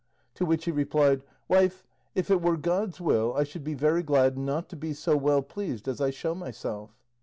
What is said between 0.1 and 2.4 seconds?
To which he replied, "Wife, if